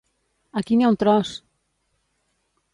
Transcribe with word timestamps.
Aquí 0.61 0.77
n'hi 0.79 0.87
ha 0.87 0.89
un 0.95 0.97
tros! 1.05 1.35